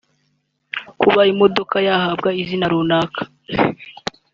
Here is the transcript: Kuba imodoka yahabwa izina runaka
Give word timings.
Kuba 1.01 1.21
imodoka 1.31 1.75
yahabwa 1.87 2.29
izina 2.41 2.65
runaka 2.71 3.21